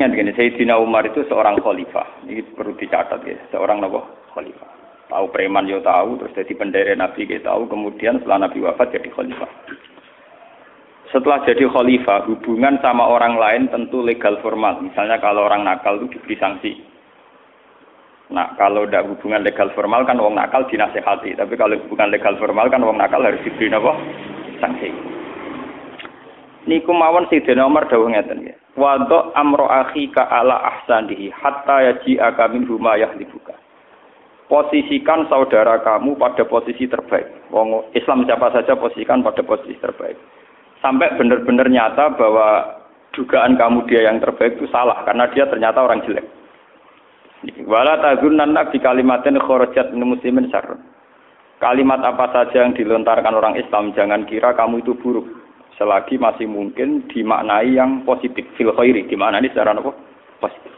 Ingat 0.00 0.16
gini, 0.16 0.32
Sayyidina 0.32 0.80
Umar 0.80 1.04
itu 1.04 1.20
seorang 1.28 1.60
khalifah. 1.60 2.24
Ini 2.24 2.56
perlu 2.56 2.72
dicatat 2.72 3.20
ya, 3.20 3.36
seorang 3.52 3.84
nopo 3.84 4.00
khalifah. 4.32 4.64
Tahu 5.12 5.28
preman 5.28 5.68
yo 5.68 5.84
tahu, 5.84 6.16
terus 6.16 6.32
jadi 6.32 6.56
pendere 6.56 6.96
Nabi 6.96 7.28
kita 7.28 7.52
tahu, 7.52 7.68
kemudian 7.68 8.16
setelah 8.16 8.48
Nabi 8.48 8.64
wafat 8.64 8.96
jadi 8.96 9.12
khalifah. 9.12 9.50
Setelah 11.12 11.44
jadi 11.44 11.68
khalifah, 11.68 12.32
hubungan 12.32 12.80
sama 12.80 13.12
orang 13.12 13.36
lain 13.36 13.68
tentu 13.68 14.00
legal 14.00 14.40
formal. 14.40 14.80
Misalnya 14.80 15.20
kalau 15.20 15.44
orang 15.44 15.68
nakal 15.68 16.00
itu 16.00 16.16
diberi 16.16 16.40
sanksi. 16.40 16.72
Nah, 18.32 18.56
kalau 18.56 18.88
tidak 18.88 19.04
hubungan 19.04 19.44
legal 19.44 19.68
formal 19.76 20.08
kan 20.08 20.16
wong 20.16 20.32
nakal 20.32 20.64
dinasehati. 20.64 21.36
Tapi 21.36 21.60
kalau 21.60 21.76
hubungan 21.76 22.08
legal 22.08 22.40
formal 22.40 22.72
kan 22.72 22.80
wong 22.80 22.96
nakal 22.96 23.20
harus 23.20 23.44
diberi 23.44 23.68
apa? 23.68 23.92
Sanksi. 24.64 24.88
Niku 26.70 26.94
mawon 26.94 27.26
Sayyidina 27.26 27.66
Umar 27.66 27.90
dawuh 27.90 28.06
ngeten 28.06 28.46
ya. 28.46 28.54
Wado 28.78 29.34
amro 29.34 29.66
ka 30.14 30.22
ala 30.30 30.54
ahsanihi 30.70 31.34
hatta 31.34 31.82
yaji'aka 31.82 32.46
min 32.54 32.62
huma 32.70 32.94
yahlibuka. 32.94 33.58
Posisikan 34.46 35.26
saudara 35.26 35.82
kamu 35.82 36.14
pada 36.14 36.46
posisi 36.46 36.86
terbaik. 36.86 37.26
Wong 37.50 37.90
Islam 37.98 38.22
siapa 38.22 38.54
saja 38.54 38.78
posisikan 38.78 39.26
pada 39.26 39.42
posisi 39.42 39.74
terbaik. 39.82 40.14
Sampai 40.78 41.10
benar-benar 41.18 41.66
nyata 41.66 42.14
bahwa 42.14 42.78
dugaan 43.18 43.58
kamu 43.58 43.90
dia 43.90 44.06
yang 44.06 44.22
terbaik 44.22 44.54
itu 44.54 44.70
salah 44.70 45.02
karena 45.02 45.26
dia 45.34 45.50
ternyata 45.50 45.82
orang 45.82 46.06
jelek. 46.06 46.26
Wala 47.66 47.98
tazunnanna 47.98 48.70
bi 48.70 48.78
kalimatin 48.78 49.42
kharajat 49.42 49.90
min 49.90 50.06
muslimin 50.06 50.46
syarrun. 50.54 50.78
Kalimat 51.58 51.98
apa 52.06 52.30
saja 52.30 52.62
yang 52.62 52.78
dilontarkan 52.78 53.34
orang 53.34 53.58
Islam 53.58 53.90
jangan 53.90 54.22
kira 54.30 54.54
kamu 54.54 54.86
itu 54.86 54.94
buruk 54.94 55.39
selagi 55.80 56.20
masih 56.20 56.44
mungkin 56.44 57.08
dimaknai 57.08 57.72
yang 57.72 58.04
positif 58.04 58.44
fil 58.60 58.68
khairi 58.76 59.08
dimaknai 59.08 59.48
secara 59.48 59.72
apa? 59.72 59.88
Positif. 60.36 60.72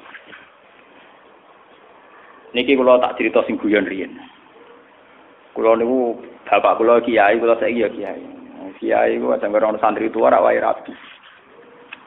Niki 2.55 2.79
kula 2.79 3.03
tak 3.03 3.19
cerita 3.19 3.43
sing 3.43 3.59
guyon 3.59 3.83
riyen. 3.83 4.15
Kula 5.59 5.75
niku 5.75 6.23
bapak 6.47 6.79
kula 6.79 7.03
kiai 7.03 7.35
kula 7.43 7.59
saiki 7.59 7.83
ya 7.83 7.91
kiai. 7.91 8.23
Kiai 8.79 9.19
ku 9.19 9.35
ada 9.35 9.51
orang 9.51 9.83
santri 9.83 10.07
tua 10.07 10.31
ora 10.31 10.39
wae 10.39 10.63
rapi. 10.63 10.95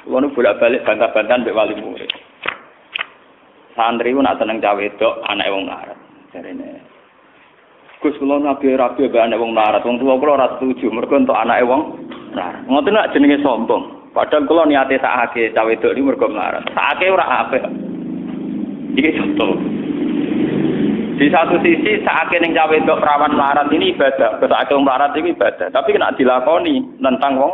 Kula 0.07 0.23
niku 0.23 0.39
bolak-balik 0.39 0.87
bantah-bantahan 0.87 1.43
mbek 1.43 1.57
wali 1.57 1.75
murid. 1.75 2.11
Santri 3.75 4.15
ku 4.15 4.23
nak 4.23 4.39
seneng 4.39 4.63
cawe 4.63 4.79
wedok 4.79 5.19
anak 5.27 5.51
wong 5.51 5.67
larat. 5.67 5.99
Jarene 6.31 6.79
Gus 7.99 8.15
kula 8.23 8.39
nabi 8.39 8.71
rapi 8.71 9.11
mbek 9.11 9.19
anak 9.19 9.41
wong 9.43 9.51
larat. 9.51 9.83
Wong 9.83 9.99
tua 9.99 10.15
kula 10.15 10.31
ora 10.39 10.47
setuju. 10.55 10.87
Mergo 10.95 11.19
entuk 11.19 11.35
anake 11.35 11.67
wong 11.67 11.83
Nah, 12.35 12.51
ngoten 12.67 12.91
nak 12.91 13.15
jenenge 13.15 13.39
sombong. 13.39 14.11
Padahal 14.11 14.47
kula 14.47 14.63
niate 14.67 14.99
sakake 14.99 15.55
cawe 15.55 15.71
wedok 15.71 15.95
iki 15.95 16.03
mergo 16.03 16.27
melarat. 16.27 16.67
Sakake 16.71 17.11
ora 17.11 17.47
apik. 17.47 17.63
Iki 18.95 19.11
contoh. 19.19 19.55
Di 21.15 21.27
satu 21.31 21.59
sisi 21.63 22.03
sakake 22.03 22.39
ning 22.43 22.51
cawe 22.51 22.71
wedok 22.75 22.99
perawan 22.99 23.35
melarat 23.35 23.71
ini 23.71 23.95
ibadah, 23.95 24.39
sakake 24.39 24.71
wong 24.75 24.83
melarat 24.87 25.15
ini 25.15 25.31
ibadah. 25.31 25.67
Tapi 25.71 25.95
kena 25.95 26.15
dilakoni 26.15 26.83
nentang 26.99 27.39
wong 27.39 27.53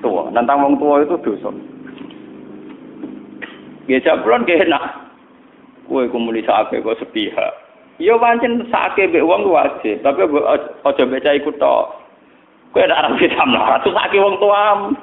tua. 0.00 0.28
Nentang 0.32 0.64
wong 0.64 0.80
tua 0.80 1.04
itu 1.04 1.16
dosa. 1.20 1.52
Gejak 3.88 4.20
bulan 4.24 4.48
enak. 4.48 4.84
Kue 5.88 6.08
kumuli 6.08 6.44
sakake 6.44 6.80
kok 6.80 7.00
sepihak. 7.00 7.52
Yo 8.00 8.16
pancen 8.16 8.68
sakake 8.68 9.12
mbek 9.12 9.24
wong 9.24 9.48
wajib, 9.48 10.00
tapi 10.00 10.24
aja 10.28 11.04
beca 11.04 11.30
ikut 11.36 11.56
tok. 11.60 12.01
Kowe 12.72 12.88
ndak 12.88 13.00
arep 13.04 13.20
terus 13.84 14.00
aki 14.00 14.16
wong 14.16 14.40
tuam. 14.40 14.96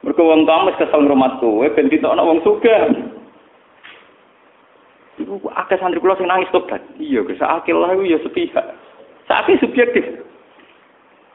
Mergo 0.00 0.22
wong 0.24 0.48
tuam 0.48 0.66
wis 0.72 0.80
kesel 0.80 1.04
ngrumat 1.04 1.36
kowe 1.36 1.68
ben 1.76 1.92
ditokno 1.92 2.24
wong 2.24 2.40
sugih. 2.40 2.88
Iku 5.20 5.36
akeh 5.52 5.76
santri 5.76 6.00
kula 6.00 6.16
sing 6.16 6.24
nangis 6.24 6.48
tobat. 6.48 6.80
Iya, 6.96 7.20
Gus, 7.20 7.44
akeh 7.44 7.76
lah 7.76 7.92
ya 8.00 8.16
sepihak. 8.24 8.64
Sakit 9.28 9.60
subjektif. 9.60 10.24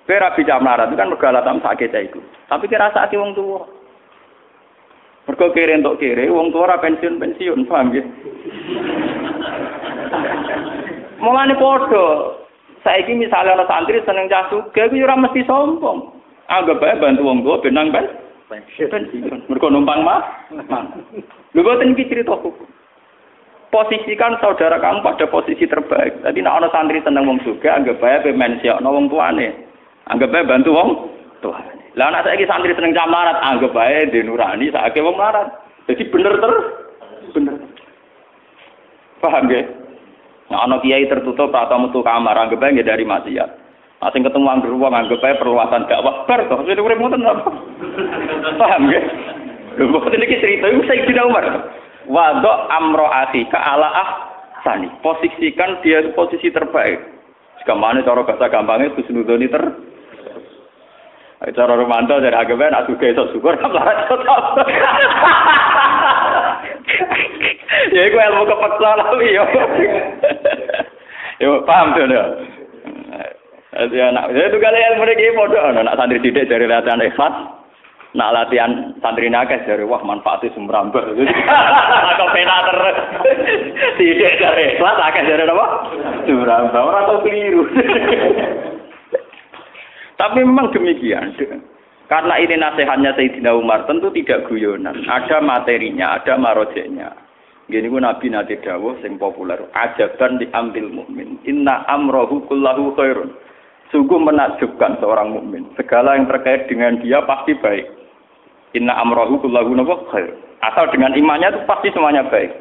Kowe 0.10 0.18
ra 0.18 0.34
bisa 0.34 0.58
melarat 0.58 0.90
itu 0.90 0.98
kan 0.98 1.10
mergo 1.14 1.26
alasan 1.30 1.62
sakit 1.62 1.94
iku. 1.94 2.22
Tapi 2.50 2.66
kira 2.66 2.90
sakit 2.90 3.22
wong 3.22 3.38
tuwa. 3.38 3.70
Mergo 5.26 5.50
kere 5.54 5.74
entuk 5.74 5.98
kere, 5.98 6.30
wong 6.30 6.54
tua 6.54 6.70
ora 6.70 6.78
pensiun-pensiun, 6.78 7.66
paham 7.66 7.98
ya? 7.98 8.06
Mulane 11.18 11.58
padha, 11.58 12.06
Saiki 12.86 13.18
misalnya 13.18 13.58
ana 13.58 13.66
santri 13.66 13.98
seneng 14.06 14.30
cah 14.30 14.46
sugih 14.54 14.86
kuwi 14.94 15.02
ora 15.02 15.18
mesti 15.18 15.42
sombong. 15.50 16.06
Anggap 16.54 16.78
bae 16.78 16.94
bantu 17.02 17.26
wong 17.26 17.42
tuwa 17.42 17.58
benang 17.58 17.90
ben. 17.90 18.06
Mergo 19.50 19.74
numpang 19.74 20.06
mah. 20.06 20.22
Lho 21.58 21.66
boten 21.66 21.98
iki 21.98 22.06
cerita 22.06 22.38
hukum. 22.38 22.70
Posisikan 23.74 24.38
saudara 24.38 24.78
kamu 24.78 25.02
pada 25.02 25.26
posisi 25.26 25.66
terbaik. 25.66 26.22
Tadi 26.22 26.46
nek 26.46 26.62
ana 26.62 26.70
santri 26.70 27.02
seneng 27.02 27.26
wong 27.26 27.42
sugih 27.42 27.74
anggap 27.74 27.98
bae 27.98 28.22
pe 28.22 28.30
mensiokno 28.38 28.86
wong 28.86 29.10
tuane. 29.10 29.50
Anggap 30.14 30.30
bae 30.30 30.46
bantu 30.46 30.78
wong 30.78 30.90
tuane. 31.42 31.74
Lah 31.98 32.14
anak 32.14 32.30
saiki 32.30 32.46
santri 32.46 32.78
seneng 32.78 32.94
cah 32.94 33.10
marat 33.10 33.42
anggap 33.42 33.74
bae 33.74 34.14
denurani 34.14 34.70
saiki 34.70 35.02
wong 35.02 35.18
marat. 35.18 35.50
Jadi 35.90 36.06
bener 36.14 36.38
terus 36.38 36.66
bener. 37.34 37.58
Paham 39.26 39.50
ya? 39.50 39.66
Nah, 40.56 40.64
anak 40.72 40.88
kiai 40.88 41.04
tertutup 41.12 41.52
atau 41.52 41.84
metu 41.84 42.00
kamar, 42.00 42.32
anggap 42.32 42.64
aja 42.64 42.80
dari 42.80 43.04
maksiat. 43.04 43.50
Nah, 44.00 44.08
sing 44.16 44.24
ketemu 44.24 44.48
anggur 44.48 44.72
wong 44.80 44.96
anggap 44.96 45.20
aja 45.20 45.36
perluasan 45.36 45.84
dakwah 45.92 46.24
bar 46.24 46.48
toh. 46.48 46.64
Jadi 46.64 46.80
urip 46.80 46.96
ngoten 46.96 47.28
apa? 47.28 47.52
Paham 48.64 48.88
ya? 48.88 49.04
Lho 49.76 49.92
kok 49.92 50.16
iki 50.16 50.40
cerita 50.40 50.72
iku 50.72 50.88
Sayyidina 50.88 51.28
Umar. 51.28 51.44
Wado 52.08 52.72
amro 52.72 53.12
ke 53.36 53.60
ala 53.60 53.90
ah 53.92 54.10
sani. 54.64 54.88
Posisikan 55.04 55.84
dia 55.84 56.00
posisi 56.16 56.48
terbaik. 56.48 57.04
Sekamane 57.60 58.08
cara 58.08 58.24
bahasa 58.24 58.48
gampangnya 58.48 58.96
nudoni 59.12 59.52
ter 59.52 59.64
Cara 61.52 61.76
romanto 61.76 62.16
dari 62.24 62.32
agama 62.32 62.72
nak 62.72 62.88
suka 62.88 63.12
itu 63.12 63.28
syukur 63.36 63.60
larat 63.76 64.08
ya 67.96 68.02
iku 68.08 68.18
ilmu 68.18 68.44
kepeksa 68.48 68.90
lali 69.00 69.36
yo. 69.36 69.46
Yo 71.44 71.50
paham 71.68 71.96
tuh 71.96 72.08
ya. 72.08 72.24
Ya 73.92 74.08
nak 74.16 74.32
ya 74.32 74.48
itu 74.48 74.58
kali 74.58 74.80
ilmu 74.80 75.04
iki 75.12 75.36
padha 75.36 75.60
ana 75.72 75.84
nak 75.84 75.98
santri 76.00 76.24
didik 76.24 76.48
dari 76.48 76.66
latihan 76.66 77.04
ikhlas. 77.04 77.36
Nak 78.16 78.32
latihan 78.32 78.96
santri 79.04 79.28
nakes 79.28 79.68
dari 79.68 79.84
wah 79.84 80.00
manfaatnya 80.00 80.56
sumrambah. 80.56 81.04
Atau 82.16 82.28
pena 82.32 82.58
terus. 82.72 82.98
Didik 84.00 84.40
dari 84.40 84.80
ikhlas 84.80 84.98
akeh 85.04 85.28
dari 85.28 85.44
apa? 85.44 85.66
Sumrambah 86.24 86.82
ora 86.82 87.00
tau 87.04 87.20
keliru. 87.20 87.68
Tapi 90.16 90.40
memang 90.48 90.72
demikian. 90.72 91.36
Karena 92.06 92.38
ini 92.38 92.54
nasihatnya 92.62 93.18
Sayyidina 93.18 93.58
Umar 93.58 93.90
tentu 93.90 94.14
tidak 94.14 94.46
guyonan. 94.46 95.10
Ada 95.10 95.42
materinya, 95.42 96.22
ada 96.22 96.38
marojeknya. 96.38 97.10
Gini 97.66 97.90
ku 97.90 97.98
Nabi 97.98 98.30
nanti 98.30 98.62
dawuh 98.62 98.94
sing 99.02 99.18
populer. 99.18 99.58
Ajaban 99.74 100.38
diambil 100.38 100.86
mukmin. 100.86 101.42
Inna 101.50 101.82
amrohu 101.90 102.46
kullahu 102.46 102.94
khairun. 102.94 103.34
Sungguh 103.90 104.22
menakjubkan 104.22 105.02
seorang 105.02 105.34
mukmin. 105.34 105.66
Segala 105.74 106.14
yang 106.14 106.30
terkait 106.30 106.70
dengan 106.70 107.02
dia 107.02 107.26
pasti 107.26 107.58
baik. 107.58 107.90
Inna 108.78 108.94
amrohu 109.02 109.42
kullahu 109.42 109.74
khair. 110.14 110.30
Atau 110.62 110.86
dengan 110.94 111.18
imannya 111.18 111.58
itu 111.58 111.60
pasti 111.66 111.90
semuanya 111.90 112.30
baik. 112.30 112.54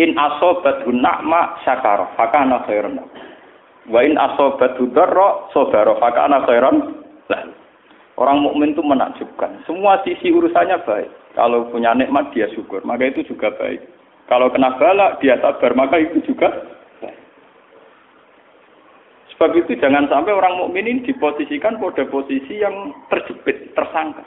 In 0.00 0.16
asobat 0.16 0.88
na'ma 0.88 1.60
syakar. 1.68 2.08
Fakana 2.16 2.64
khairun. 2.64 3.04
Wa 3.92 4.00
in 4.00 4.16
asobat 4.16 4.80
darra 4.96 5.52
sobaro. 5.52 6.00
Fakana 6.00 6.40
khairan. 6.48 7.04
Lah. 7.28 7.61
Orang 8.20 8.44
mukmin 8.44 8.76
itu 8.76 8.84
menakjubkan. 8.84 9.64
Semua 9.64 10.00
sisi 10.04 10.28
urusannya 10.28 10.84
baik. 10.84 11.10
Kalau 11.32 11.72
punya 11.72 11.96
nikmat 11.96 12.28
dia 12.36 12.44
syukur. 12.52 12.84
Maka 12.84 13.08
itu 13.08 13.24
juga 13.24 13.48
baik. 13.56 13.80
Kalau 14.28 14.52
kena 14.52 14.76
balak, 14.76 15.18
dia 15.20 15.40
sabar, 15.40 15.72
maka 15.72 15.96
itu 16.00 16.20
juga 16.24 16.52
Sebab 19.42 19.58
itu 19.58 19.74
jangan 19.82 20.06
sampai 20.06 20.30
orang 20.30 20.54
mukmin 20.54 20.86
ini 20.86 21.02
diposisikan 21.02 21.74
pada 21.82 22.06
posisi 22.06 22.62
yang 22.62 22.94
terjepit, 23.10 23.74
tersangka. 23.74 24.22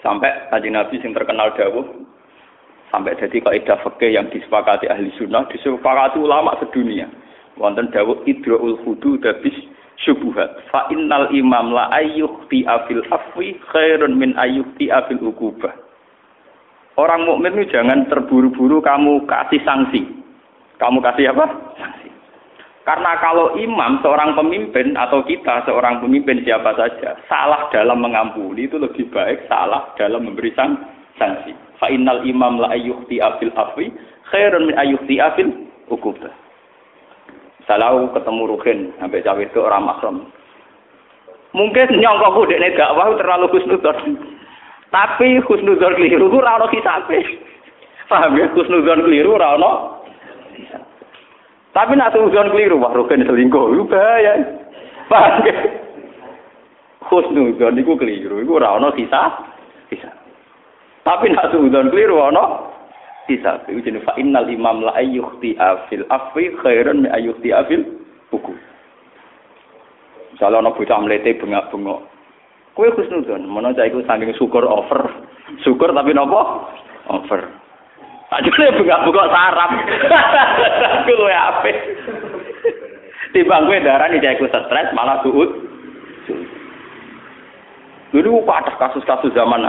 Sampai 0.00 0.32
tadi 0.48 0.72
Nabi 0.72 0.96
yang 0.96 1.12
terkenal 1.12 1.52
dawuh, 1.52 1.84
sampai 2.88 3.20
jadi 3.20 3.44
kaidah 3.44 3.84
fikih 3.84 4.16
yang 4.16 4.32
disepakati 4.32 4.88
ahli 4.88 5.12
sunnah, 5.20 5.44
disepakati 5.52 6.16
ulama 6.16 6.56
sedunia. 6.56 7.04
Wonten 7.60 7.92
dawuh 7.92 8.24
idraul 8.24 8.80
hudu 8.80 9.20
dabis 9.20 9.68
syubuhat. 10.02 10.68
Fa 10.70 10.86
innal 10.94 11.30
imam 11.34 11.74
la 11.74 11.90
ayyuhti 11.94 12.66
afil 12.66 13.02
afwi 13.10 13.58
khairun 13.70 14.14
min 14.14 14.34
ayyuhti 14.38 14.90
afil 14.92 15.18
ukubah. 15.20 15.74
Orang 16.98 17.30
mukmin 17.30 17.62
itu 17.62 17.78
jangan 17.78 18.10
terburu-buru 18.10 18.82
kamu 18.82 19.22
kasih 19.30 19.62
sanksi. 19.62 20.02
Kamu 20.82 20.98
kasih 20.98 21.30
apa? 21.30 21.46
Sanksi. 21.78 22.10
Karena 22.82 23.20
kalau 23.20 23.54
imam 23.54 24.00
seorang 24.00 24.32
pemimpin 24.34 24.96
atau 24.96 25.20
kita 25.22 25.62
seorang 25.68 26.00
pemimpin 26.00 26.40
siapa 26.40 26.72
saja 26.72 27.20
salah 27.28 27.68
dalam 27.68 28.00
mengampuni 28.00 28.64
itu 28.64 28.80
lebih 28.80 29.12
baik 29.12 29.44
salah 29.44 29.92
dalam 29.94 30.24
memberi 30.24 30.50
sanksi. 30.56 31.52
Fa 31.76 31.86
innal 31.92 32.24
imam 32.24 32.58
la 32.58 32.72
ayyuhti 32.74 33.20
afil 33.20 33.52
afwi 33.54 33.92
khairun 34.32 34.72
min 34.72 34.76
ayyuhti 34.80 35.20
afil 35.20 35.52
ukubah. 35.92 36.32
Salau 37.68 38.08
ketemu 38.16 38.42
Ruhin 38.48 38.78
sampai 38.96 39.20
cawe 39.20 39.44
itu 39.44 39.60
orang 39.60 39.84
makrom. 39.84 40.16
Mungkin 41.52 42.00
nyongkok 42.00 42.48
udah 42.48 42.56
nih 42.56 42.72
gak 42.72 42.96
wah 42.96 43.12
terlalu 43.12 43.52
khusnudon. 43.52 44.16
Tapi 44.88 45.36
khusnudon 45.44 46.00
keliru 46.00 46.32
ora 46.32 46.56
ono 46.56 46.72
kisabe. 46.72 47.20
Paham 48.08 48.40
ya 48.40 48.48
khusnudon 48.56 49.04
keliru 49.04 49.36
ora. 49.36 49.52
Tapi 51.76 51.92
nak 51.92 52.16
khusnudon 52.16 52.56
keliru 52.56 52.80
wah 52.80 52.96
Ruhin 52.96 53.28
selingkuh 53.28 53.76
itu 53.76 53.84
bahaya. 53.84 54.32
Paham 55.12 55.44
ya? 55.44 55.56
Khusnudon 57.08 57.80
itu 57.80 57.92
keliru, 57.96 58.44
itu 58.44 58.52
ora 58.56 58.80
ono 58.80 58.92
kisah. 58.96 59.44
Tapi 61.04 61.32
nak 61.36 61.52
khusnudon 61.52 61.92
keliru 61.92 62.16
ono 62.16 62.67
hisab. 63.28 63.68
Iku 63.68 63.84
jenenge 63.84 64.08
fa 64.08 64.16
innal 64.16 64.48
imam 64.48 64.82
la 64.82 64.96
ayyukhti 64.96 65.54
afil 65.60 66.02
afwi 66.08 66.50
khairan 66.64 67.04
min 67.04 67.12
ayyukhti 67.12 67.52
afil 67.52 67.84
buku. 68.32 68.56
Misalnya 70.34 70.64
ana 70.64 70.72
bocah 70.72 70.98
mlete 71.04 71.36
bengak-bengok. 71.36 72.00
Kowe 72.72 72.88
khusnudon, 72.94 73.44
mono 73.50 73.74
cah 73.74 73.84
iku 73.84 74.00
saking 74.06 74.32
syukur 74.38 74.64
over. 74.64 75.10
Syukur 75.66 75.92
tapi 75.92 76.14
nopo? 76.14 76.70
Over. 77.10 77.42
Ajane 78.32 78.76
bengak-bengok 78.80 79.28
sarap. 79.28 79.70
Ku 81.06 81.12
luwe 81.12 81.34
apik. 81.34 81.76
Timbang 83.36 83.68
kowe 83.68 83.78
darani 83.84 84.22
cah 84.24 84.32
iku 84.32 84.48
stres 84.48 84.94
malah 84.96 85.20
suut. 85.20 85.50
Dulu 88.08 88.40
ada 88.48 88.72
kasus-kasus 88.80 89.36
zaman 89.36 89.68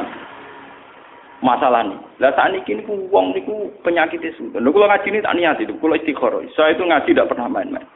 masalah 1.39 1.87
nih. 1.87 1.99
Lah 2.19 2.31
saat 2.35 2.51
ini 2.51 2.63
kini 2.67 2.83
uang 2.87 3.35
niku 3.35 3.71
penyakit 3.83 4.19
itu. 4.23 4.51
Lalu 4.55 4.75
kalau 4.75 4.87
ngaji 4.91 5.07
ini 5.07 5.19
tak 5.23 5.35
niat 5.35 5.57
itu, 5.59 5.73
kalau 5.79 5.95
istiqoroh. 5.95 6.41
Saya 6.55 6.75
itu 6.75 6.83
ngaji 6.83 7.09
tidak 7.11 7.29
pernah 7.31 7.47
main-main. 7.47 7.87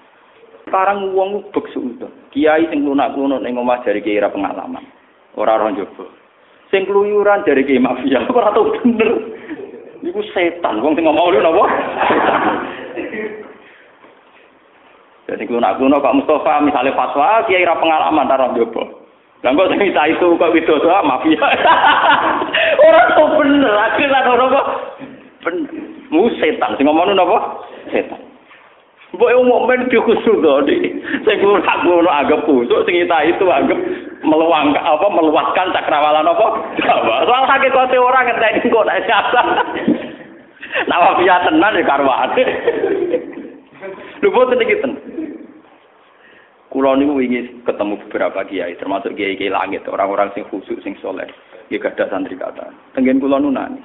Sekarang 0.64 1.12
uang 1.12 1.52
bek 1.52 1.66
sudah. 1.76 2.10
Kiai 2.32 2.66
sing 2.72 2.88
lunak 2.88 3.14
lunak 3.14 3.44
neng 3.44 3.60
omah 3.60 3.84
dari 3.84 4.00
kiai 4.00 4.24
pengalaman. 4.24 4.84
Orang 5.36 5.60
orang 5.60 5.78
jopo. 5.78 6.08
Sing 6.72 6.88
keluyuran 6.88 7.46
dari 7.46 7.68
kiai 7.68 7.84
mafia. 7.84 8.24
Orang 8.34 8.54
tahu 8.54 8.74
bener. 8.82 9.12
Niku 10.02 10.22
setan. 10.34 10.82
Uang 10.82 10.98
sing 10.98 11.06
ngomong 11.06 11.30
lu 11.30 11.40
nopo. 11.44 11.66
Jadi 15.24 15.50
lunak 15.50 15.80
lunak 15.80 16.04
Pak 16.04 16.16
Mustafa 16.20 16.62
misalnya 16.62 16.94
fatwa 16.94 17.42
kiai 17.50 17.66
pengalaman 17.66 18.30
taruh 18.30 18.54
jopo. 18.56 18.84
Lah 19.44 19.52
kok 19.52 19.70
sing 19.76 19.92
itu 19.92 20.28
kok 20.40 20.54
widodo 20.56 20.88
mafia. 21.04 21.36
Ora 22.88 23.02
kok 23.12 23.30
bener, 23.36 23.76
akhirnya 23.76 24.24
ora 24.24 24.46
kok 24.48 24.68
bener. 25.44 25.68
Mu 26.08 26.32
setan 26.40 26.80
sing 26.80 26.88
ngomong 26.88 27.12
napa? 27.12 27.60
Setan. 27.92 28.24
Mbok 29.14 29.30
yo 29.36 29.44
momen 29.44 29.92
dikusul 29.92 30.40
to 30.40 30.64
di. 30.64 30.96
Sing 31.28 31.44
ngono 31.44 31.60
ngono 31.60 32.08
anggap 32.08 32.48
kusuk 32.48 32.88
sing 32.88 33.04
itu 33.04 33.46
anggap 33.52 33.78
meluang 34.24 34.80
apa 34.80 35.08
meluaskan 35.12 35.76
cakrawala 35.76 36.24
apa? 36.24 36.48
Jawa. 36.80 37.28
Soal 37.28 37.44
hakikate 37.44 38.00
ora 38.00 38.24
ngenteni 38.24 38.72
kok 38.72 38.88
nek 38.88 39.04
siapa. 39.04 39.42
Nah 40.90 40.98
mafia 40.98 41.38
tenan 41.46 41.78
ya 41.78 41.86
karwane. 41.86 42.44
Lho 44.24 44.30
boten 44.34 44.64
iki 44.64 44.80
tenan. 44.82 45.03
Kulo 46.84 47.00
niku 47.00 47.16
ingin 47.24 47.64
ketemu 47.64 47.96
beberapa 47.96 48.44
kiai, 48.44 48.76
termasuk 48.76 49.16
kiai-kiai 49.16 49.48
langit, 49.48 49.88
orang-orang 49.88 50.36
sing 50.36 50.44
khusyuk, 50.52 50.84
sing 50.84 51.00
soleh. 51.00 51.24
Ya 51.72 51.80
gada 51.80 52.12
santri 52.12 52.36
kata. 52.36 52.76
Tengen 52.92 53.24
kulo 53.24 53.40
nunani. 53.40 53.80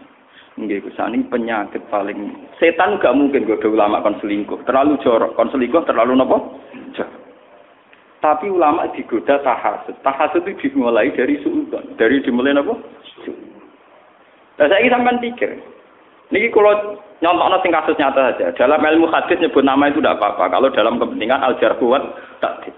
Nggih 0.59 0.83
kusani 0.83 1.23
penyakit 1.31 1.79
paling 1.95 2.35
setan 2.59 2.99
gak 2.99 3.15
mungkin 3.15 3.47
gue 3.47 3.55
ulama 3.71 4.03
kon 4.03 4.19
selingkuh, 4.19 4.67
terlalu 4.67 4.99
jorok, 4.99 5.39
kon 5.39 5.47
selingkuh 5.47 5.87
terlalu 5.87 6.19
nopo? 6.19 6.59
Tapi 8.19 8.50
ulama 8.50 8.91
digoda 8.91 9.47
tahasud. 9.47 9.95
Tahasud 10.03 10.43
itu 10.50 10.75
dimulai 10.75 11.15
dari 11.15 11.39
suudon, 11.47 11.95
dari 11.95 12.19
dimulai 12.19 12.50
nopo? 12.50 12.83
Nah, 14.59 14.67
saya 14.67 14.91
sampean 14.91 15.23
pikir. 15.23 15.55
Niki 16.35 16.50
kalau 16.50 16.99
nyontok 17.23 17.62
sing 17.62 17.71
kasus 17.71 17.95
nyata 17.95 18.35
saja. 18.35 18.47
Dalam 18.59 18.83
ilmu 18.83 19.06
hadis 19.06 19.39
nyebut 19.39 19.62
nama 19.62 19.87
itu 19.87 20.03
tidak 20.03 20.19
apa-apa. 20.19 20.50
Kalau 20.50 20.69
dalam 20.75 20.99
kepentingan 20.99 21.47
al 21.47 21.55
jarhuat 21.62 22.03
takdir. 22.43 22.75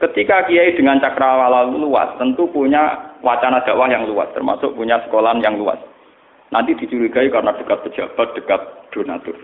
Ketika 0.00 0.48
kiai 0.48 0.72
dengan 0.72 0.96
cakrawala 0.96 1.68
luas, 1.68 2.16
tentu 2.16 2.48
punya 2.48 3.12
wacana 3.20 3.60
dakwah 3.60 3.84
yang 3.84 4.08
luas, 4.08 4.32
termasuk 4.32 4.72
punya 4.72 4.96
sekolah 5.04 5.36
yang 5.44 5.60
luas. 5.60 5.76
Nanti 6.48 6.72
dicurigai 6.72 7.28
karena 7.28 7.52
dekat 7.52 7.84
pejabat, 7.84 8.32
dekat 8.32 8.60
donatur. 8.96 9.36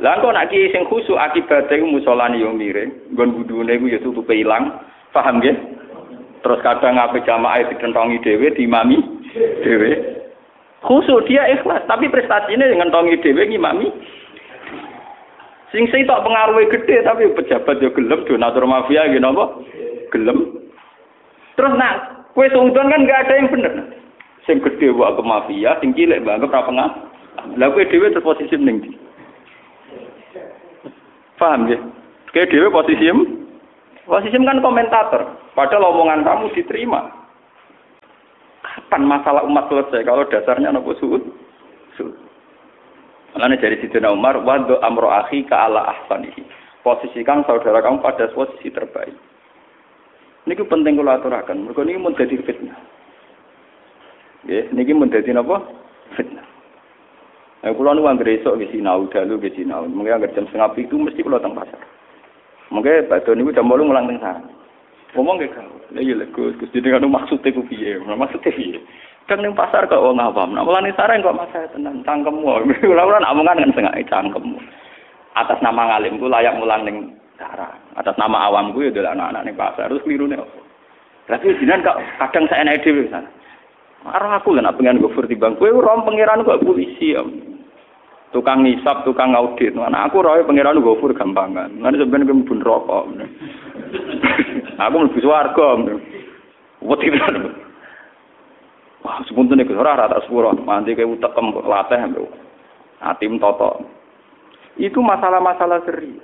Kok 0.00 0.32
nak 0.32 0.48
kiai 0.48 0.72
sing 0.72 0.88
khusyuk 0.88 1.20
akibatnya 1.20 1.84
musolani 1.84 2.40
yo 2.40 2.56
miring, 2.56 3.12
nggon 3.12 3.36
budune 3.36 3.76
iku 3.76 3.86
ya 3.92 4.00
tutupe 4.00 4.32
ilang, 4.32 4.80
paham 5.12 5.44
nggih? 5.44 5.56
Terus 6.40 6.60
kadang 6.64 6.96
ngape 6.96 7.24
jamaah 7.28 7.68
dikentongi 7.68 8.20
dhewe, 8.24 8.56
diimami 8.56 8.96
dhewe. 9.60 9.92
Khusyuk 10.84 11.28
dia 11.28 11.52
ikhlas, 11.52 11.84
tapi 11.84 12.08
prestasinya 12.08 12.64
dengan 12.64 12.92
tongi 12.92 13.20
dhewe 13.20 13.44
ngimami 13.44 13.92
Sing 15.74 15.90
sing 15.90 16.06
tok 16.06 16.22
pengaruhe 16.22 16.70
gede 16.70 17.02
tapi 17.02 17.26
pejabat 17.34 17.82
yo 17.82 17.90
gelem 17.90 18.22
donatur 18.22 18.64
mafia 18.70 19.10
gitu 19.10 19.18
napa? 19.18 19.58
Gelem. 20.14 20.62
Terus 21.58 21.74
nak 21.74 22.26
kue 22.36 22.46
seudon 22.52 22.92
kan 22.92 23.02
gak 23.08 23.26
ada 23.26 23.34
yang 23.34 23.50
bener. 23.50 23.74
Sing 24.46 24.62
gede 24.62 24.94
wae 24.94 25.10
ke 25.10 25.22
mafia, 25.26 25.74
sing 25.82 25.90
cilik 25.98 26.22
anggap 26.22 26.54
ra 26.54 26.62
pengah. 26.62 26.90
Lah 27.58 27.68
kowe 27.70 27.84
dhewe 27.84 28.10
terposisi 28.14 28.54
ndi? 28.56 28.94
Paham 31.36 31.68
ya? 31.68 31.78
Kowe 32.30 32.46
dhewe 32.46 32.70
posisi 32.70 33.10
posisi 34.06 34.38
kan 34.38 34.62
komentator. 34.62 35.22
Padahal 35.58 35.90
omongan 35.90 36.22
kamu 36.22 36.54
diterima. 36.54 37.10
Kapan 38.62 39.02
masalah 39.08 39.42
umat 39.46 39.66
selesai 39.72 40.04
kalau 40.04 40.28
dasarnya 40.28 40.70
nopo 40.70 40.94
suud? 41.00 41.22
Suud. 41.96 42.25
Makanya 43.36 43.60
dari 43.60 43.76
Sidina 43.84 44.16
Umar, 44.16 44.40
wadu 44.40 44.80
amro 44.80 45.12
akhi 45.12 45.44
ke 45.44 45.52
ala 45.52 45.92
ahsanihi. 45.92 46.40
Posisikan 46.80 47.44
saudara 47.44 47.84
kamu 47.84 48.00
pada 48.00 48.32
posisi 48.32 48.72
terbaik. 48.72 49.12
Ini 50.48 50.56
penting 50.56 50.96
kalau 50.96 51.12
aturakan. 51.12 51.68
Mereka 51.68 51.84
ini 51.84 52.00
mau 52.00 52.16
jadi 52.16 52.32
fitnah. 52.40 52.80
Ya, 54.48 54.64
ini 54.72 54.96
mau 54.96 55.04
jadi 55.04 55.36
apa? 55.36 55.56
Fitnah. 56.16 56.48
Nah, 57.60 57.74
kalau 57.76 57.92
nu 57.92 58.08
anggere 58.08 58.40
esok 58.40 58.62
ke 58.62 58.72
sinau, 58.72 59.04
dalu 59.12 59.36
ke 59.36 59.52
sinau. 59.52 59.84
Mungkin 59.84 60.16
anggere 60.16 60.32
jam 60.32 60.48
setengah 60.48 60.72
itu 60.80 60.96
mesti 60.96 61.20
kalau 61.20 61.42
teng 61.42 61.52
pasar. 61.52 61.82
Pak 62.72 63.20
Doni 63.28 63.52
jam 63.52 63.68
bolu 63.68 63.84
ngulang 63.84 64.08
teng 64.08 64.22
sana. 64.22 64.48
Ngomong 65.12 65.40
ke 65.40 65.48
kau, 65.48 65.76
lagi 65.96 66.12
iya 66.12 66.24
Gus, 66.28 66.56
Gus 66.60 66.72
jadi 66.76 66.92
kan 66.92 67.08
maksudnya 67.08 67.56
ku 67.56 67.64
piye? 67.64 67.96
Maksudnya 68.04 68.52
piye? 68.52 68.80
Kan 69.26 69.42
ning 69.42 69.58
pasar 69.58 69.90
kok 69.90 69.98
wong 69.98 70.22
awam. 70.22 70.54
Nak 70.54 70.62
mulane 70.62 70.94
sareng 70.94 71.18
kok 71.18 71.34
masalah 71.34 71.66
tenan 71.74 72.06
cangkemmu. 72.06 72.46
Ora-ora 72.94 73.18
nak 73.18 73.34
omongan 73.34 73.58
kan 73.66 73.74
sengaja 73.74 74.06
cangkemmu. 74.06 74.58
Atas 75.34 75.58
nama 75.60 75.82
ngalimku 75.90 76.30
layak 76.30 76.54
mulang 76.54 76.86
ning 76.86 76.96
sarang. 77.34 77.74
Atas 77.98 78.14
nama 78.14 78.46
awamku 78.46 78.86
ya 78.86 78.94
delok 78.94 79.18
anak-anak 79.18 79.42
ning 79.42 79.58
pasar 79.58 79.90
terus 79.90 80.06
klirune 80.06 80.38
opo. 80.38 80.62
Berarti 81.26 81.58
jinan 81.58 81.82
kok 81.82 81.98
kadang 82.22 82.46
saya 82.46 82.62
naik 82.62 82.86
dhewe 82.86 83.10
sana. 83.10 83.26
Arah 84.06 84.38
aku 84.38 84.54
lah 84.54 84.70
pengen 84.78 85.02
gofur 85.02 85.26
timbang 85.26 85.58
kowe 85.58 85.66
ora 85.66 85.98
pangeran 86.06 86.46
kok 86.46 86.62
polisi 86.62 87.18
ya. 87.18 87.26
Tukang 88.30 88.62
ngisap, 88.62 89.02
tukang 89.02 89.34
audit. 89.34 89.74
Nah, 89.74 89.90
aku 90.06 90.22
roe 90.22 90.46
pangeran 90.46 90.78
gofur 90.78 91.10
gampangan. 91.10 91.82
Nanti 91.82 91.98
sebenarnya 91.98 92.30
gue 92.30 92.46
pun 92.46 92.62
rokok. 92.62 93.04
aku 94.78 94.94
mlebu 94.98 95.18
swarga. 95.18 95.68
Wedi 96.78 97.10
tenan. 97.10 97.65
Wah, 99.04 99.20
sepunten 99.28 99.60
iku 99.60 99.76
ora 99.76 100.06
rata 100.06 100.24
sepuro, 100.24 100.56
mandi 100.56 100.96
kayak 100.96 101.20
utekem 101.20 101.52
latih 101.64 102.00
ambek 102.00 102.46
atim 103.00 103.36
toto. 103.36 103.84
Itu 104.76 105.00
masalah-masalah 105.00 105.84
seri. 105.84 106.16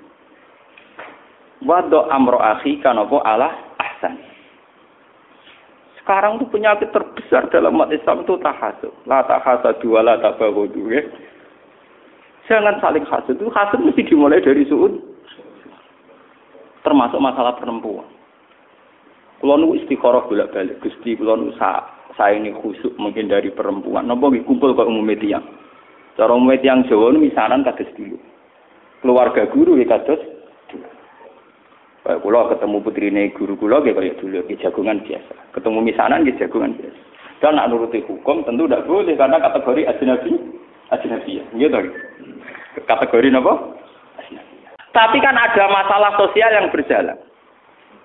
Wado 1.62 2.11
amro 2.11 2.43
akhi 2.43 2.83
kanopo 2.83 3.23
Allah 3.23 3.55
ahsan. 3.81 4.19
Sekarang 6.02 6.43
tuh 6.43 6.50
penyakit 6.50 6.91
terbesar 6.91 7.47
dalam 7.55 7.79
umat 7.79 7.95
Islam 7.95 8.26
itu 8.26 8.35
tahasud. 8.43 8.91
La 9.07 9.23
tahasadu 9.23 9.87
wa 9.95 10.02
la 10.02 10.19
tabaghadu 10.19 10.91
ya. 10.91 11.02
Jangan 12.50 12.83
saling 12.83 13.07
hasud. 13.07 13.38
Itu 13.38 13.47
hasud 13.55 13.79
mesti 13.87 14.02
dimulai 14.11 14.43
dari 14.43 14.67
suud. 14.67 14.99
Termasuk 16.83 17.23
masalah 17.23 17.55
perempuan. 17.55 18.11
Kalau 19.38 19.59
nu 19.59 19.79
istikharah 19.79 20.26
bolak-balik, 20.26 20.83
Gusti 20.83 21.14
kalau 21.14 21.38
nu 21.38 21.55
saya 22.16 22.37
ini 22.37 22.52
khusyuk 22.52 22.92
mungkin 23.00 23.33
dari 23.33 23.49
perempuan. 23.49 24.04
Nopo 24.04 24.28
kumpul 24.45 24.76
ke 24.76 24.83
umum 24.85 25.09
tiang. 25.16 25.45
Cara 26.16 26.33
umum 26.37 26.52
tiang 26.61 26.85
Jawa 26.88 27.12
misanan 27.16 27.64
kados 27.64 27.88
dulu. 27.97 28.21
Keluarga 29.00 29.49
guru 29.49 29.81
ya 29.81 29.88
kados. 29.88 30.21
Kayak 32.02 32.19
kula 32.19 32.50
ketemu 32.50 32.76
putrine 32.83 33.23
guru 33.31 33.54
kula 33.54 33.78
kayak 33.78 33.95
kayak 33.95 34.19
dulu, 34.19 34.42
kayak 34.42 34.61
jagungan 34.61 34.99
biasa. 35.07 35.35
Ketemu 35.54 35.78
misanan 35.87 36.26
kayak 36.26 36.38
jagungan 36.42 36.75
biasa. 36.75 37.00
Dan 37.42 37.59
nak 37.59 37.69
nuruti 37.71 38.02
hukum 38.07 38.47
tentu 38.47 38.66
tidak 38.71 38.87
boleh 38.87 39.14
karena 39.19 39.38
kategori 39.42 39.83
ajnabi 39.87 40.33
ajnabi 40.95 41.40
ya. 41.40 41.45
Gitu. 41.54 41.78
Kategori 42.87 43.28
apa? 43.35 43.54
Tapi 44.92 45.19
kan 45.25 45.37
ada 45.40 45.64
masalah 45.73 46.12
sosial 46.21 46.52
yang 46.52 46.69
berjalan. 46.69 47.16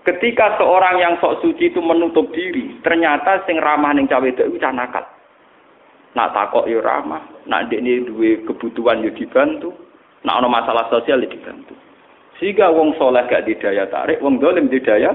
Ketika 0.07 0.55
seorang 0.55 1.03
yang 1.03 1.19
sok 1.19 1.43
suci 1.43 1.67
itu 1.67 1.83
menutup 1.83 2.31
diri, 2.31 2.79
ternyata 2.79 3.43
sing 3.43 3.59
ramah 3.59 3.91
ning 3.91 4.07
cawe 4.07 4.23
itu 4.23 4.55
cah 4.55 4.71
nakal. 4.71 5.03
Nak 6.15 6.31
takok 6.31 6.71
yo 6.71 6.79
ramah, 6.79 7.27
nak 7.43 7.67
ini 7.67 8.07
duwe 8.07 8.39
kebutuhan 8.47 9.03
yo 9.03 9.11
dibantu, 9.11 9.75
nak 10.23 10.39
ono 10.39 10.47
masalah 10.47 10.87
sosial 10.87 11.27
yo 11.27 11.27
dibantu. 11.27 11.75
Sehingga 12.39 12.71
wong 12.71 12.95
soleh 12.95 13.27
gak 13.27 13.51
didaya 13.51 13.83
tarik, 13.91 14.23
wong 14.23 14.39
dolim 14.39 14.71
didaya 14.71 15.11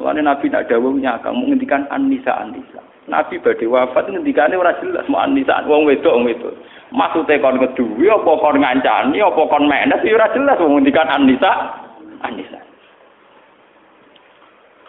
Mulane 0.00 0.24
Nabi 0.24 0.48
nak 0.48 0.64
dawuh 0.64 0.96
nyakang 0.96 1.44
ngendikan 1.44 1.84
anisa 1.92 2.32
anisa. 2.40 2.80
Nabi 3.04 3.36
badhe 3.36 3.68
wafat 3.68 4.08
ngendikane 4.08 4.56
ora 4.56 4.72
jelas 4.80 5.04
mau 5.12 5.20
anisa 5.20 5.60
wong 5.68 5.84
wedok 5.84 6.16
wong 6.16 6.24
wedok. 6.24 6.56
Maksude 6.88 7.36
kon 7.36 7.60
keduwe 7.60 8.08
apa 8.08 8.32
kon 8.40 8.56
ngancani 8.64 9.20
apa 9.20 9.42
kon 9.44 9.68
menes 9.68 10.00
ya 10.00 10.16
ora 10.16 10.32
jelas 10.32 10.56
wong 10.56 10.80
ngendikan 10.80 11.04
anisa 11.04 11.52
anisa. 12.24 12.56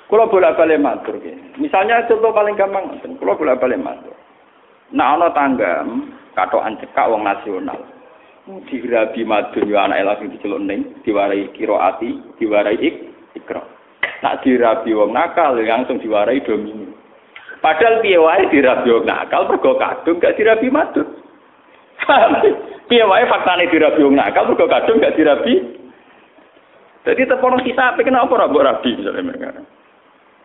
Kalau 0.08 0.32
bolak-balik 0.32 0.80
matur 0.80 1.20
Misalnya 1.56 2.04
contoh 2.04 2.36
paling 2.36 2.60
gampang, 2.60 3.00
kalau 3.00 3.36
bolak-balik 3.36 3.80
matur. 3.80 4.16
Nah, 4.92 5.16
ana 5.16 5.32
tangga 5.32 5.88
katokan 6.36 6.76
cekak 6.80 7.08
wong 7.12 7.24
nasional. 7.24 7.80
Dirabi 8.68 9.24
madun 9.24 9.72
yo 9.72 9.80
anak 9.80 10.04
lagi 10.04 10.32
diceluk 10.36 10.60
ning, 10.64 10.84
diwarai 11.04 11.52
kiroati, 11.56 12.20
diwarai 12.40 12.80
ik. 12.80 13.11
Nak 14.22 14.46
dirabi 14.46 14.94
wong 14.94 15.18
nakal 15.18 15.58
langsung 15.58 15.98
diwarai 15.98 16.46
domini. 16.46 16.94
Padahal 17.62 18.02
piye 18.06 18.18
wae 18.22 18.46
dirabi 18.54 18.90
wong 18.90 19.06
nakal 19.06 19.50
mergo 19.50 19.78
kadung 19.82 20.22
gak 20.22 20.38
dirabi 20.38 20.70
madun. 20.70 21.10
piye 22.90 23.06
wae 23.06 23.26
faktane 23.26 23.66
dirabi 23.70 24.02
wong 24.06 24.18
nakal 24.18 24.46
mergo 24.46 24.70
kadung 24.70 25.02
gak 25.02 25.18
dirabi. 25.18 25.82
Jadi 27.02 27.26
tepono 27.26 27.58
kita 27.66 27.98
kenapa 28.06 28.30
ora 28.30 28.46
mbok 28.46 28.66
rabi 28.66 28.94
misalnya 28.94 29.26
mereka. 29.26 29.66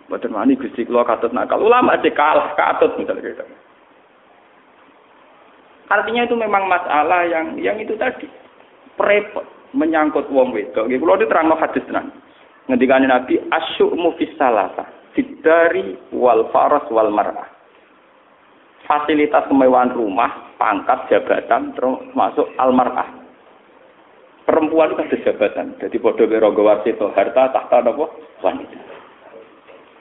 Boten 0.08 0.32
wani 0.32 0.56
Gusti 0.56 0.88
kula 0.88 1.04
katut 1.04 1.36
nakal. 1.36 1.60
Ulama 1.60 2.00
cek 2.00 2.16
kalah 2.16 2.56
katut 2.56 2.96
misalnya 2.96 3.28
gitu. 3.28 3.44
Artinya 5.92 6.24
itu 6.24 6.32
memang 6.32 6.64
masalah 6.64 7.28
yang 7.28 7.60
yang 7.60 7.76
itu 7.76 7.92
tadi 8.00 8.24
prepot 8.96 9.44
menyangkut 9.76 10.32
wong 10.32 10.56
wedok. 10.56 10.88
Kula 10.88 11.20
diterangno 11.20 11.60
hadis 11.60 11.84
tenan. 11.84 12.08
Ngendikane 12.66 13.06
Nabi 13.06 13.38
asyu'mu 13.46 14.18
fis 14.18 14.34
salasa, 14.34 14.90
fidari 15.14 15.94
wal 16.10 16.50
faras 16.50 16.86
wal 16.90 17.14
mar'ah. 17.14 17.46
Fasilitas 18.86 19.46
kemewahan 19.50 19.94
rumah, 19.94 20.54
pangkat, 20.58 21.10
jabatan, 21.10 21.74
terus 21.74 22.02
masuk 22.14 22.46
al 22.58 22.74
mar'ah. 22.74 23.26
Perempuan 24.46 24.94
itu 24.94 25.02
ada 25.02 25.16
jabatan. 25.26 25.66
Jadi 25.82 25.98
bodoh 25.98 26.30
berogo 26.30 26.62
wasito 26.62 27.10
harta 27.18 27.50
tahta 27.50 27.82
nopo 27.82 28.14
wanita. 28.46 28.78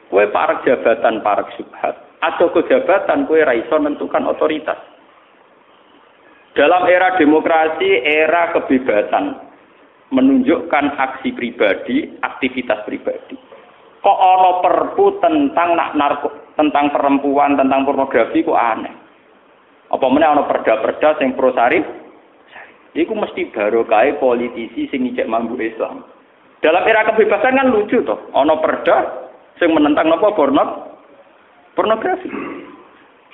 Kue 0.06 0.30
parak 0.30 0.62
jabatan 0.62 1.26
parak 1.26 1.50
subhat. 1.58 1.98
Atau 2.22 2.54
ke 2.54 2.70
jabatan 2.70 3.26
kue 3.26 3.42
raiso 3.42 3.74
menentukan 3.82 4.30
otoritas. 4.30 4.78
Dalam 6.54 6.86
era 6.88 7.18
demokrasi, 7.20 8.06
era 8.06 8.54
kebebasan, 8.54 9.45
menunjukkan 10.14 10.86
aksi 11.00 11.34
pribadi, 11.34 12.14
aktivitas 12.22 12.86
pribadi. 12.86 13.38
Kok 14.06 14.20
ono 14.22 14.62
perpu 14.62 15.18
tentang 15.18 15.74
nak 15.74 15.98
narko, 15.98 16.30
tentang 16.54 16.94
perempuan, 16.94 17.58
tentang 17.58 17.90
pornografi 17.90 18.46
kok 18.46 18.54
aneh. 18.54 18.94
Apa 19.90 20.06
mana 20.10 20.38
ono 20.38 20.44
perda-perda 20.46 21.18
sing 21.18 21.34
pro 21.34 21.50
sarif? 21.58 21.82
Iku 22.96 23.12
mesti 23.18 23.50
baru 23.50 23.84
kai 23.90 24.16
politisi 24.22 24.88
sing 24.94 25.10
ngijek 25.10 25.28
mambu 25.28 25.58
Islam. 25.58 26.06
Dalam 26.62 26.86
era 26.86 27.06
kebebasan 27.06 27.60
kan 27.60 27.74
lucu 27.74 28.02
toh, 28.06 28.30
ono 28.32 28.62
perda 28.62 28.98
sing 29.58 29.74
menentang 29.74 30.10
nopo 30.10 30.32
porno 30.38 30.96
pornografi. 31.74 32.30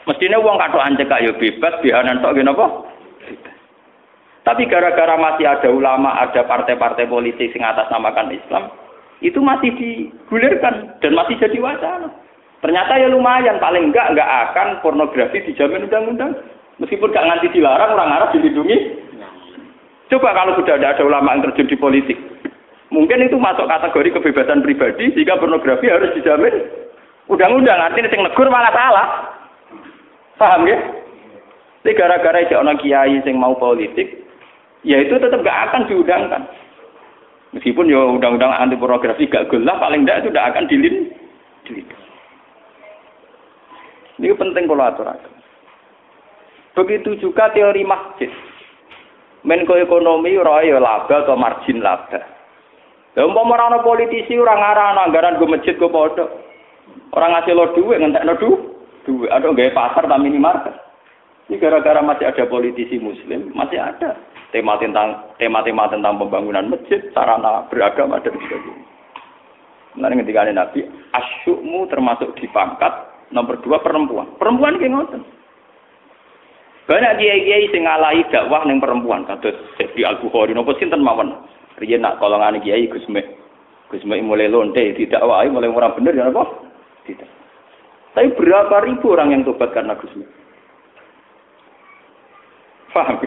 Mestinya 0.09 0.41
uang 0.41 0.57
kado 0.57 0.81
anjek 0.81 1.13
yo 1.21 1.37
bebas, 1.37 1.77
bihanan 1.85 2.25
tok 2.25 2.33
gini 2.33 2.49
apa? 2.49 2.90
Tapi 4.41 4.65
gara-gara 4.65 5.15
masih 5.21 5.45
ada 5.45 5.69
ulama, 5.69 6.17
ada 6.17 6.41
partai-partai 6.41 7.05
politik 7.05 7.53
yang 7.53 7.69
atas 7.77 7.85
namakan 7.93 8.33
Islam, 8.33 8.73
itu 9.21 9.37
masih 9.37 9.69
digulirkan 9.77 10.97
dan 10.97 11.11
masih 11.13 11.37
jadi 11.37 11.61
wacana. 11.61 12.09
Ternyata 12.61 12.93
ya 12.97 13.09
lumayan, 13.09 13.61
paling 13.61 13.89
enggak 13.89 14.13
enggak 14.13 14.29
akan 14.49 14.81
pornografi 14.81 15.45
dijamin 15.45 15.85
undang-undang. 15.85 16.33
Meskipun 16.81 17.13
enggak 17.13 17.25
nganti 17.29 17.47
dilarang, 17.53 17.93
orang 17.93 18.13
Arab 18.17 18.29
dilindungi. 18.33 18.77
Coba 20.09 20.33
kalau 20.33 20.57
sudah 20.57 20.77
ada, 20.77 20.97
ada 20.97 21.03
ulama 21.05 21.37
yang 21.37 21.45
terjun 21.49 21.69
di 21.69 21.77
politik. 21.77 22.17
Mungkin 22.91 23.23
itu 23.23 23.37
masuk 23.37 23.69
kategori 23.69 24.19
kebebasan 24.19 24.65
pribadi, 24.65 25.13
sehingga 25.13 25.37
pornografi 25.37 25.89
harus 25.89 26.13
dijamin 26.17 26.53
undang-undang. 27.29 27.77
Artinya 27.77 28.09
yang 28.09 28.25
negur 28.29 28.49
malah 28.49 28.73
salah. 28.73 29.07
Paham 30.37 30.65
ya? 30.65 30.77
Ini 31.81 31.97
gara-gara 31.97 32.45
ada 32.45 32.61
orang 32.61 32.77
kiai 32.77 33.17
yang 33.25 33.41
mau 33.41 33.57
politik, 33.57 34.20
ya 34.85 34.97
itu 35.01 35.17
tetap 35.17 35.41
gak 35.45 35.59
akan 35.69 35.87
diundangkan. 35.89 36.43
Meskipun 37.51 37.91
ya 37.91 37.99
undang-undang 38.07 38.55
anti 38.55 38.79
pornografi 38.79 39.27
gak 39.27 39.51
gelah, 39.51 39.75
paling 39.77 40.07
tidak 40.07 40.23
itu 40.23 40.29
tidak 40.31 40.49
akan 40.55 40.65
dilin. 40.71 40.95
Ini 44.21 44.37
penting 44.37 44.69
kalau 44.69 44.85
aturakan. 44.85 45.33
Begitu 46.77 47.19
juga 47.19 47.51
teori 47.51 47.83
masjid. 47.83 48.31
Menko 49.41 49.73
ekonomi 49.75 50.37
ora 50.37 50.61
ya 50.61 50.77
laba 50.77 51.25
atau 51.25 51.35
margin 51.35 51.81
laba. 51.81 52.21
Lah 53.17 53.23
umpama 53.27 53.81
politisi 53.83 54.37
ora 54.39 54.55
ngarah 54.55 55.03
anggaran 55.03 55.41
go 55.41 55.49
masjid 55.49 55.75
go 55.75 55.91
padha. 55.91 56.29
Orang 57.11 57.35
ngasih 57.35 57.53
lo 57.57 57.65
duit 57.75 57.99
ngentekno 57.99 58.33
duit. 58.39 58.61
Duit 59.03 59.29
ada 59.33 59.49
gaya 59.51 59.73
pasar 59.73 60.05
tak 60.07 60.21
minimarket. 60.21 60.75
Ini 61.51 61.59
gara-gara 61.59 61.99
masih 61.99 62.31
ada 62.31 62.47
politisi 62.47 62.95
muslim, 62.95 63.51
masih 63.51 63.75
ada 63.75 64.15
tema 64.55 64.79
tentang 64.79 65.35
tema-tema 65.35 65.91
tentang 65.91 66.15
pembangunan 66.15 66.71
masjid, 66.71 67.03
sarana 67.11 67.67
beragama 67.67 68.23
dan 68.23 68.39
sebagainya. 68.39 68.87
Nanti 69.99 70.23
ketika 70.23 70.47
Nabi, 70.47 70.87
asyukmu 71.11 71.91
termasuk 71.91 72.39
di 72.39 72.47
pangkat 72.55 73.11
nomor 73.35 73.59
dua 73.59 73.83
perempuan. 73.83 74.31
Perempuan 74.39 74.79
kayak 74.79 74.95
ngoten. 74.95 75.27
Banyak 76.87 77.19
kiai-kiai 77.19 77.67
sing 77.67 77.83
dakwah 78.31 78.63
ning 78.63 78.79
perempuan 78.79 79.27
kados 79.27 79.59
Syekh 79.75 79.91
Al 80.07 80.23
Bukhari 80.23 80.55
napa 80.55 80.71
sinten 80.79 81.03
mawon. 81.03 81.35
Riyen 81.83 81.99
nak 81.99 82.15
kolongane 82.23 82.63
kiai 82.63 82.87
Gus 82.87 83.03
Mek. 83.11 83.27
Gus 83.91 84.07
Mek 84.07 84.23
mulai 84.23 84.47
lonte 84.47 84.79
tidak 84.95 85.19
wae 85.19 85.51
mulai 85.51 85.67
orang 85.67 85.99
bener 85.99 86.15
ya 86.15 86.31
apa? 86.31 86.47
Tidak. 87.11 87.29
Tapi 88.15 88.39
berapa 88.39 88.87
ribu 88.87 89.11
orang 89.11 89.35
yang 89.35 89.43
tobat 89.43 89.75
karena 89.75 89.99
Gus 89.99 90.15
Mek? 90.15 90.40
Faham? 92.91 93.17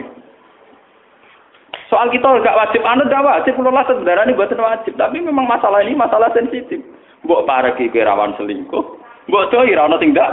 Soal 1.85 2.09
kita 2.09 2.25
nggak 2.25 2.57
wajib, 2.57 2.81
anu 2.81 3.05
nggak 3.05 3.25
wajib, 3.25 3.53
kalau 3.61 3.69
lah 3.69 3.85
sebenarnya 3.85 4.25
ini 4.29 4.37
buatan 4.37 4.61
wajib. 4.61 4.93
Tapi 4.97 5.21
memang 5.21 5.45
masalah 5.45 5.85
ini 5.85 5.93
masalah 5.93 6.33
sensitif. 6.33 6.81
Mbok 7.25 7.45
para 7.45 7.73
kiki 7.77 8.01
rawan 8.01 8.37
selingkuh, 8.37 8.85
mbok 9.29 9.49
doi 9.49 9.73
rawan 9.73 9.97
tidak, 10.01 10.29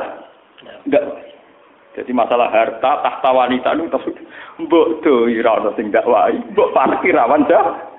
enggak. 0.85 1.05
Jadi 1.93 2.09
masalah 2.17 2.49
harta, 2.49 3.05
tahta 3.05 3.31
wanita 3.33 3.77
itu 3.77 3.89
tapi 3.93 4.11
mbok 4.65 5.05
doi 5.05 5.41
rawan 5.41 5.73
tidak 5.77 6.05
wae, 6.09 6.37
mbok 6.53 6.73
para 6.73 6.97
rawan 7.01 7.45
dah. 7.49 7.93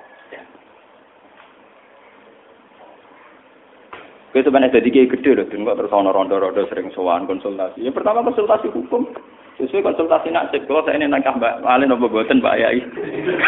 Gue 4.34 4.42
sebenarnya 4.42 4.82
jadi 4.82 4.90
kayak 4.90 5.12
gede 5.14 5.32
loh, 5.38 5.46
tunggu 5.46 5.78
terus 5.78 5.94
ono 5.94 6.10
rondo-rondo 6.10 6.66
sering 6.66 6.90
sowan 6.98 7.30
konsultasi. 7.30 7.86
Yang 7.86 8.02
pertama 8.02 8.26
konsultasi 8.26 8.66
hukum, 8.74 9.06
Sesuai 9.54 9.86
konsultasi 9.86 10.34
nasib, 10.34 10.66
kalau 10.66 10.82
saya 10.82 10.98
ini 10.98 11.06
nangkap 11.06 11.38
Mbak 11.38 11.62
Malin 11.62 11.94
apa 11.94 12.10
buatan 12.10 12.42
Mbak 12.42 12.58
Yai. 12.58 12.82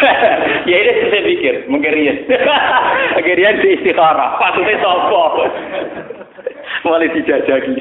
ya 0.70 0.76
ini 0.78 0.92
saya 1.10 1.22
pikir, 1.26 1.56
mungkin 1.66 1.98
Rian. 1.98 2.18
Akhirnya 3.18 3.58
di 3.66 3.74
istikharah, 3.74 4.38
maksudnya 4.38 4.78
sopo. 4.86 5.24
Mulai 6.86 7.10
dijajaki. 7.10 7.74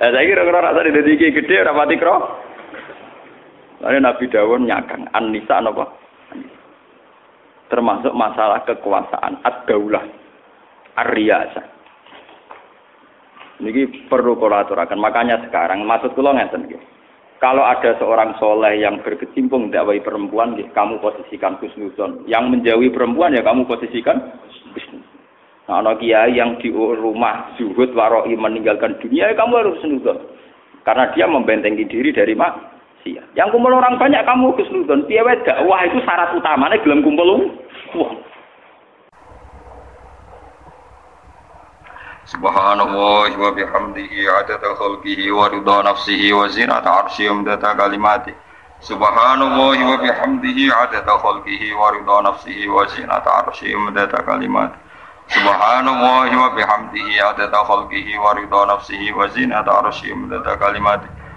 Nah, 0.00 0.10
saya 0.16 0.24
kira 0.24 0.48
kalau 0.48 0.64
rasa 0.64 0.88
di 0.88 0.96
detik 0.96 1.44
gede, 1.44 1.60
rapati 1.60 2.00
kro. 2.00 2.16
Lalu 3.84 3.98
Nabi 4.00 4.24
Dawud 4.32 4.64
nyakang, 4.64 5.04
An-Nisa 5.12 5.60
apa? 5.60 5.84
Termasuk 7.68 8.16
masalah 8.16 8.64
kekuasaan, 8.64 9.44
ad-daulah, 9.44 10.04
ar-riyasah. 10.96 11.71
Ini 13.60 14.08
perlu 14.08 14.38
kolaborasikan. 14.40 14.96
Makanya 14.96 15.44
sekarang 15.48 15.84
maksud 15.84 16.16
kula 16.16 16.32
ngeten 16.32 16.70
nggih. 16.70 16.80
Kalau 17.42 17.66
ada 17.66 17.98
seorang 17.98 18.38
soleh 18.38 18.78
yang 18.78 19.02
berkecimpung 19.02 19.74
dakwah 19.74 19.98
perempuan, 19.98 20.54
kamu 20.54 21.02
posisikan 21.02 21.58
khusnuzon. 21.58 22.22
Yang 22.30 22.44
menjauhi 22.54 22.94
perempuan 22.94 23.34
ya 23.34 23.42
kamu 23.42 23.66
posisikan. 23.66 24.38
Nah, 25.66 25.82
anak 25.82 25.98
kiai 25.98 26.38
yang 26.38 26.58
di 26.62 26.70
rumah 26.74 27.50
zuhud 27.58 27.94
waroi 27.98 28.34
meninggalkan 28.38 28.98
dunia, 29.02 29.30
ya 29.30 29.34
kamu 29.34 29.58
harus 29.58 29.82
nudon. 29.82 30.18
Karena 30.86 31.10
dia 31.14 31.26
membentengi 31.26 31.86
diri 31.86 32.14
dari 32.14 32.34
maksiat. 32.34 33.34
Yang 33.34 33.48
kumpul 33.54 33.74
orang 33.74 33.98
banyak 33.98 34.22
kamu 34.22 34.54
harus 34.54 34.70
nudon. 34.70 35.06
Piye 35.10 35.22
dakwah 35.42 35.82
itu 35.86 35.98
syarat 36.02 36.34
utamanya 36.38 36.78
gelem 36.78 37.02
kumpul 37.02 37.50
uang. 37.98 38.31
Subhanallah 42.24 43.30
wa 43.38 43.50
bihamdihi 43.50 44.26
adada 44.30 44.74
khalqihi 44.78 45.30
wa 45.34 45.48
ridha 45.48 45.82
nafsihi 45.82 46.32
wa 46.32 46.46
zinata 46.48 46.90
arsyihi 47.02 47.30
wa 47.30 47.56
kalimatihi. 47.74 48.36
Subhanallah 48.80 49.74
wa 49.74 49.96
bihamdihi 49.98 50.70
adada 50.70 51.18
khalqihi 51.18 51.74
wa 51.74 51.90
ridha 51.90 52.22
nafsihi 52.22 52.68
wa 52.68 52.86
zinata 52.86 53.30
arsyihi 53.46 53.74
wa 53.74 53.90
kalimatihi. 54.22 54.80
Subhanallah 55.32 56.28
wa 56.30 56.50
bihamdihi 56.54 57.20
adada 57.22 57.64
khalqihi 57.64 58.18
wa 58.18 58.34
ridha 58.34 58.66
nafsihi 58.70 59.12
wa 59.14 59.26
zinata 59.30 59.72
arsyihi 59.82 60.14
wa 60.14 60.56
kalimatih 60.58 61.21